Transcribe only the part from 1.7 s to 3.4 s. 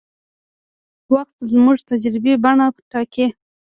د تجربې بڼه ټاکي.